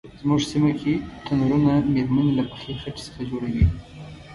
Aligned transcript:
زمونږ 0.19 0.41
سیمه 0.51 0.71
کې 0.79 0.93
تنرونه 1.25 1.73
میرمنې 1.93 2.31
له 2.39 2.43
پخې 2.49 2.71
خټې 2.81 3.01
څخه 3.07 3.21
جوړوي. 3.29 3.65